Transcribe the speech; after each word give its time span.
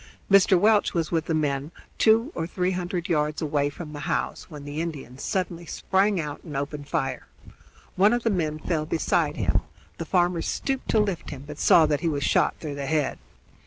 Mr. 0.31 0.59
Welch 0.59 0.95
was 0.95 1.11
with 1.11 1.25
the 1.25 1.33
men, 1.35 1.69
two 1.99 2.31
or 2.33 2.47
three 2.47 2.71
hundred 2.71 3.07
yards 3.07 3.39
away 3.39 3.69
from 3.69 3.93
the 3.93 3.99
house, 4.09 4.49
when 4.49 4.63
the 4.65 4.81
Indians 4.81 5.21
suddenly 5.21 5.67
sprang 5.67 6.19
out 6.19 6.43
and 6.43 6.57
opened 6.57 6.87
fire. 6.89 7.27
One 7.95 8.11
of 8.11 8.23
the 8.23 8.31
men 8.31 8.57
fell 8.57 8.87
beside 8.87 9.35
him; 9.37 9.61
the 9.99 10.05
farmer 10.05 10.41
stooped 10.41 10.89
to 10.89 10.99
lift 10.99 11.29
him, 11.29 11.43
but 11.45 11.59
saw 11.59 11.85
that 11.85 11.99
he 12.01 12.09
was 12.09 12.23
shot 12.23 12.55
through 12.59 12.73
the 12.73 12.87
head. 12.87 13.19